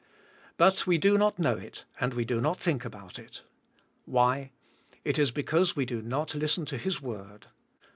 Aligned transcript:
But 0.57 0.87
we 0.87 0.97
do 0.97 1.15
not 1.15 1.37
know 1.37 1.57
it 1.57 1.85
WILWNG 2.01 2.03
AND 2.03 2.09
DOING. 2.09 2.09
189 2.09 2.09
and 2.09 2.13
we 2.17 2.25
do 2.25 2.41
not 2.41 2.59
think 2.59 2.85
about 2.85 3.19
it. 3.19 3.43
Why? 4.05 4.49
It 5.05 5.19
is 5.19 5.29
because 5.29 5.75
we 5.75 5.85
do 5.85 6.01
not 6.01 6.33
listen 6.33 6.65
to 6.65 6.77
His 6.79 6.99
word. 7.03 7.45